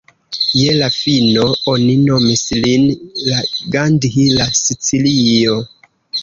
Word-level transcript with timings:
Je 0.59 0.69
la 0.77 0.85
fino, 0.93 1.43
oni 1.73 1.91
nomis 2.05 2.41
lin 2.63 2.87
la 3.27 3.43
"Gandhi 3.77 4.25
de 4.41 4.49
Sicilio". 4.63 5.61